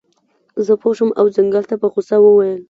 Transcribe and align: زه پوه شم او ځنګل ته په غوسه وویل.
زه 0.65 0.73
پوه 0.81 0.93
شم 0.97 1.09
او 1.19 1.25
ځنګل 1.35 1.63
ته 1.69 1.75
په 1.81 1.87
غوسه 1.93 2.17
وویل. 2.21 2.59